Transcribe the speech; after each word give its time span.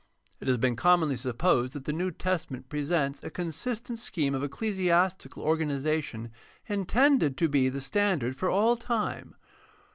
It 0.39 0.47
has 0.47 0.57
been 0.57 0.75
com 0.75 1.01
monly 1.01 1.15
supposed 1.15 1.73
that 1.73 1.85
the 1.85 1.93
New 1.93 2.09
Testament 2.09 2.69
presents 2.69 3.21
a 3.21 3.29
consistent 3.29 3.99
scheme 3.99 4.33
of 4.33 4.41
ecclesiastical 4.41 5.43
organization 5.43 6.31
intended 6.65 7.37
to 7.37 7.47
be 7.47 7.69
the 7.69 7.81
stand 7.81 8.23
ard 8.23 8.35
for 8.35 8.49
all 8.49 8.75
time. 8.77 9.35